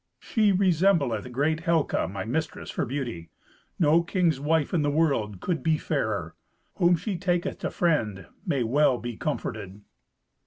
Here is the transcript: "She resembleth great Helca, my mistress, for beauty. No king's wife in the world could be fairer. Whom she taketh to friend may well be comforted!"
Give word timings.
"She 0.17 0.51
resembleth 0.51 1.31
great 1.31 1.59
Helca, 1.59 2.07
my 2.11 2.25
mistress, 2.25 2.71
for 2.71 2.87
beauty. 2.87 3.29
No 3.77 4.01
king's 4.01 4.39
wife 4.39 4.73
in 4.73 4.81
the 4.81 4.89
world 4.89 5.39
could 5.41 5.61
be 5.61 5.77
fairer. 5.77 6.33
Whom 6.77 6.95
she 6.95 7.19
taketh 7.19 7.59
to 7.59 7.69
friend 7.69 8.25
may 8.43 8.63
well 8.63 8.97
be 8.97 9.15
comforted!" 9.15 9.81